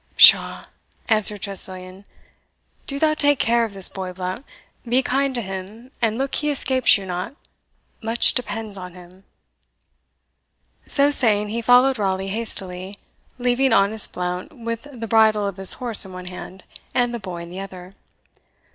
"Pshaw!" 0.17 0.65
answered 1.09 1.43
Tressilian; 1.43 2.05
"do 2.87 2.97
thou 2.97 3.13
take 3.13 3.37
care 3.37 3.63
of 3.63 3.75
this 3.75 3.87
boy, 3.87 4.11
Blount; 4.13 4.47
be 4.83 5.03
kind 5.03 5.35
to 5.35 5.43
him, 5.43 5.91
and 6.01 6.17
look 6.17 6.33
he 6.33 6.49
escapes 6.49 6.97
you 6.97 7.05
not 7.05 7.35
much 8.01 8.33
depends 8.33 8.79
on 8.79 8.95
him." 8.95 9.25
So 10.87 11.11
saying, 11.11 11.49
he 11.49 11.61
followed 11.61 11.99
Raleigh 11.99 12.29
hastily, 12.29 12.97
leaving 13.37 13.73
honest 13.73 14.11
Blount 14.11 14.51
with 14.57 14.87
the 14.91 15.07
bridle 15.07 15.45
of 15.47 15.57
his 15.57 15.73
horse 15.73 16.03
in 16.03 16.13
one 16.13 16.25
hand, 16.25 16.63
and 16.95 17.13
the 17.13 17.19
boy 17.19 17.41
in 17.43 17.51
the 17.51 17.59
other. 17.59 17.93